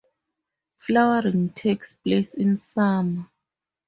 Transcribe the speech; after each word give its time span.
Flowering 0.77 1.49
takes 1.51 1.93
place 1.93 2.33
in 2.33 2.57
summer. 2.57 3.27